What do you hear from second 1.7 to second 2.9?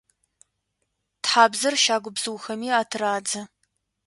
щагу бзыухэми